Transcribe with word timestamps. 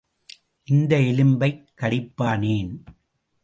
இந்த 0.67 0.95
எலும்பைக் 0.97 1.61
கடிப்பானேன்? 1.81 2.73